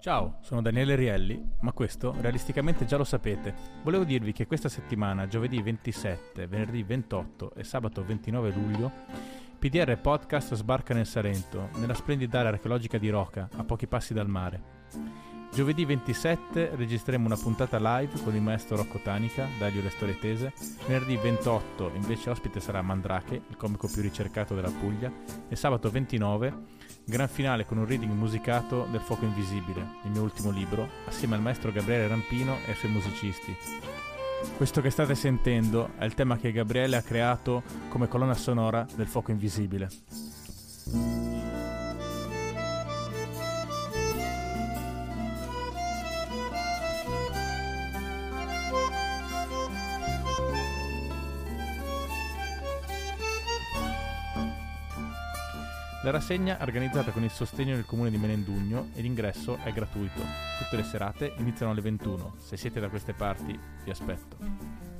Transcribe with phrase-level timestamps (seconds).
[0.00, 3.54] Ciao, sono Daniele Rielli, ma questo realisticamente già lo sapete.
[3.82, 8.90] Volevo dirvi che questa settimana, giovedì 27, venerdì 28 e sabato 29 luglio,
[9.58, 14.26] PDR Podcast sbarca nel Salento, nella splendida area archeologica di Roca, a pochi passi dal
[14.26, 14.78] mare.
[15.52, 20.54] Giovedì 27 registreremo una puntata live con il maestro Rocco Tanica, Dario Le Storie Tese.
[20.86, 25.12] Venerdì 28 invece ospite sarà Mandrake, il comico più ricercato della Puglia.
[25.46, 26.79] E sabato 29
[27.10, 31.42] gran finale con un reading musicato del Fuoco Invisibile, il mio ultimo libro, assieme al
[31.42, 33.54] maestro Gabriele Rampino e ai suoi musicisti.
[34.56, 39.08] Questo che state sentendo è il tema che Gabriele ha creato come colonna sonora del
[39.08, 39.88] Fuoco Invisibile.
[56.02, 60.22] La rassegna è organizzata con il sostegno del comune di Menendugno e l'ingresso è gratuito.
[60.58, 62.36] Tutte le serate iniziano alle 21.
[62.38, 64.99] Se siete da queste parti, vi aspetto.